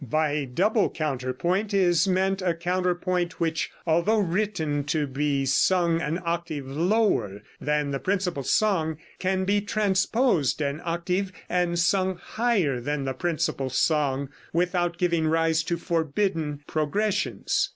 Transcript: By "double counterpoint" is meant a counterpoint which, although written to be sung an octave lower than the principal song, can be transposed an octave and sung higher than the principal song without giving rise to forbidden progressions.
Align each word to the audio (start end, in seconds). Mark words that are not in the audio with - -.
By 0.03 0.45
"double 0.45 0.89
counterpoint" 0.89 1.75
is 1.75 2.07
meant 2.07 2.41
a 2.41 2.55
counterpoint 2.55 3.39
which, 3.39 3.69
although 3.85 4.17
written 4.17 4.83
to 4.85 5.05
be 5.05 5.45
sung 5.45 6.01
an 6.01 6.19
octave 6.25 6.65
lower 6.65 7.43
than 7.59 7.91
the 7.91 7.99
principal 7.99 8.41
song, 8.41 8.97
can 9.19 9.45
be 9.45 9.61
transposed 9.61 10.59
an 10.59 10.81
octave 10.83 11.31
and 11.47 11.77
sung 11.77 12.15
higher 12.17 12.79
than 12.79 13.05
the 13.05 13.13
principal 13.13 13.69
song 13.69 14.29
without 14.51 14.97
giving 14.97 15.27
rise 15.27 15.61
to 15.65 15.77
forbidden 15.77 16.61
progressions. 16.65 17.69